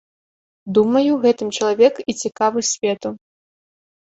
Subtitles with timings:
[0.77, 3.09] Думаю, гэтым чалавек і цікавы свету.